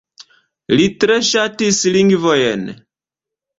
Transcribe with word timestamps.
Li 0.79 0.87
tre 1.03 1.17
ŝatis 1.33 1.83
lingvojn. 1.99 2.67